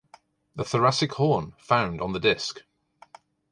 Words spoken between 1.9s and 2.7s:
on the disc.